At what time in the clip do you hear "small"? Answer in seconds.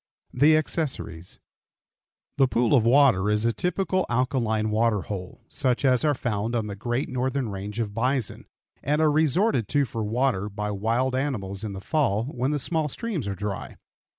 12.57-12.89